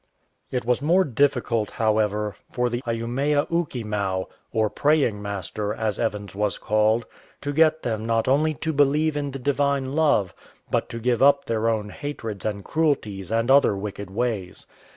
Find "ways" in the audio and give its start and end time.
14.09-14.65